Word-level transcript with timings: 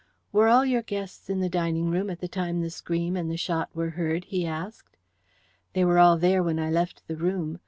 "Were 0.31 0.47
all 0.47 0.65
your 0.65 0.81
guests 0.81 1.29
in 1.29 1.41
the 1.41 1.47
dining 1.47 1.91
room 1.91 2.09
at 2.09 2.21
the 2.21 2.27
time 2.27 2.61
the 2.61 2.71
scream 2.71 3.15
and 3.15 3.29
the 3.29 3.37
shot 3.37 3.69
were 3.75 3.91
heard?" 3.91 4.23
he 4.25 4.47
asked. 4.47 4.97
"They 5.73 5.85
were 5.85 5.99
all 5.99 6.17
there 6.17 6.41
when 6.41 6.57
I 6.57 6.71
left 6.71 7.05
the 7.07 7.15
room. 7.15 7.59